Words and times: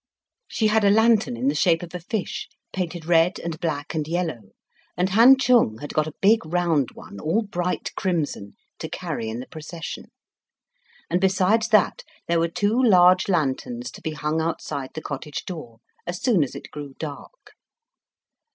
She 0.47 0.65
had 0.65 0.83
a 0.83 0.89
lantern 0.89 1.37
in 1.37 1.47
the 1.47 1.53
shape 1.53 1.83
of 1.83 1.93
a 1.93 1.99
fish, 1.99 2.49
painted 2.73 3.05
red 3.05 3.37
and 3.37 3.59
black 3.59 3.93
and 3.93 4.07
yellow, 4.07 4.41
and 4.97 5.09
Han 5.09 5.37
Chung 5.37 5.77
had 5.77 5.93
got 5.93 6.07
a 6.07 6.15
big 6.21 6.43
round 6.43 6.89
one, 6.95 7.19
all 7.19 7.43
bright 7.43 7.91
crimson, 7.95 8.55
to 8.79 8.89
carry 8.89 9.29
in 9.29 9.39
the 9.41 9.45
procession; 9.45 10.05
and, 11.07 11.21
besides 11.21 11.67
that, 11.67 12.01
there 12.27 12.39
were 12.39 12.49
two 12.49 12.81
large 12.81 13.29
lanterns 13.29 13.91
to 13.91 14.01
be 14.01 14.13
hung 14.13 14.41
outside 14.41 14.89
the 14.95 15.03
cottage 15.03 15.45
door 15.45 15.81
as 16.07 16.19
soon 16.19 16.43
at 16.43 16.55
it 16.55 16.71
grew 16.71 16.95
dark. 16.97 17.51